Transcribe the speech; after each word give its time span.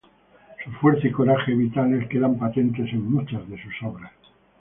Su 0.63 0.71
fuerza 0.71 1.07
y 1.07 1.11
coraje 1.11 1.53
vitales 1.53 2.09
quedan 2.09 2.35
patentes 2.39 2.91
en 2.91 3.11
muchas 3.13 3.47
de 3.47 3.61
sus 3.61 3.73
obras. 3.83 4.11